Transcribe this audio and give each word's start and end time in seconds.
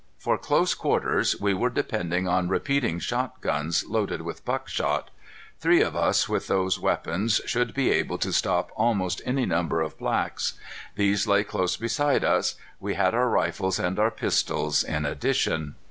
For 0.17 0.35
close 0.35 0.73
quarters, 0.73 1.39
we 1.39 1.53
were 1.53 1.69
depending 1.69 2.27
on 2.27 2.49
repeating 2.49 2.97
shotguns 2.97 3.85
loaded 3.85 4.23
with 4.23 4.43
buckshot. 4.43 5.11
Three 5.59 5.81
of 5.81 5.95
us 5.95 6.27
with 6.27 6.47
those 6.47 6.79
weapons 6.79 7.39
should 7.45 7.75
be 7.75 7.91
able 7.91 8.17
to 8.17 8.33
stop 8.33 8.71
almost 8.75 9.21
any 9.27 9.45
number 9.45 9.79
of 9.79 9.99
blacks. 9.99 10.53
These 10.95 11.27
lay 11.27 11.43
close 11.43 11.77
beside 11.77 12.23
us. 12.23 12.55
We 12.79 12.95
had 12.95 13.13
our 13.13 13.29
rifles 13.29 13.77
and 13.77 13.99
our 13.99 14.09
pistols 14.09 14.83
in 14.83 15.05
addition. 15.05 15.75